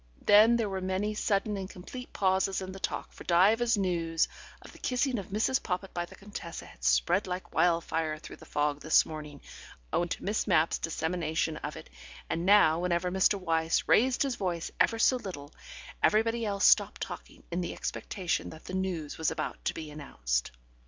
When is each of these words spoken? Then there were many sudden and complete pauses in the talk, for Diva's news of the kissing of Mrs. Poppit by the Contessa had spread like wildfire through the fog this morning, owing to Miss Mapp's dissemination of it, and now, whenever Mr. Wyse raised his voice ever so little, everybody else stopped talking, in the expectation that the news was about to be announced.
Then 0.25 0.55
there 0.55 0.67
were 0.67 0.81
many 0.81 1.13
sudden 1.13 1.57
and 1.57 1.69
complete 1.69 2.11
pauses 2.11 2.59
in 2.59 2.71
the 2.71 2.79
talk, 2.79 3.13
for 3.13 3.23
Diva's 3.23 3.77
news 3.77 4.27
of 4.63 4.71
the 4.71 4.79
kissing 4.79 5.19
of 5.19 5.27
Mrs. 5.27 5.61
Poppit 5.61 5.93
by 5.93 6.05
the 6.07 6.15
Contessa 6.15 6.65
had 6.65 6.83
spread 6.83 7.27
like 7.27 7.53
wildfire 7.53 8.17
through 8.17 8.37
the 8.37 8.47
fog 8.47 8.79
this 8.79 9.05
morning, 9.05 9.41
owing 9.93 10.09
to 10.09 10.23
Miss 10.23 10.47
Mapp's 10.47 10.79
dissemination 10.79 11.57
of 11.57 11.75
it, 11.75 11.87
and 12.31 12.47
now, 12.47 12.79
whenever 12.79 13.11
Mr. 13.11 13.39
Wyse 13.39 13.87
raised 13.87 14.23
his 14.23 14.37
voice 14.37 14.71
ever 14.79 14.97
so 14.97 15.17
little, 15.17 15.53
everybody 16.01 16.47
else 16.47 16.65
stopped 16.65 17.01
talking, 17.01 17.43
in 17.51 17.61
the 17.61 17.73
expectation 17.75 18.49
that 18.49 18.65
the 18.65 18.73
news 18.73 19.19
was 19.19 19.29
about 19.29 19.63
to 19.65 19.73
be 19.75 19.91
announced. 19.91 20.49